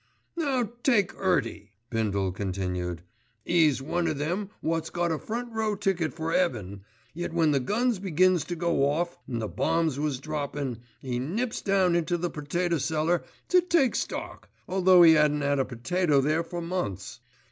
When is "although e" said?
14.67-15.15